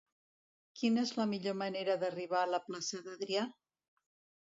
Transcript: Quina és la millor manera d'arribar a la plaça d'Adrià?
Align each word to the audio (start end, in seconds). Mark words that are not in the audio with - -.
Quina 0.79 1.03
és 1.09 1.11
la 1.19 1.27
millor 1.35 1.57
manera 1.61 1.99
d'arribar 2.07 2.43
a 2.47 2.51
la 2.57 2.63
plaça 2.71 3.07
d'Adrià? 3.07 3.49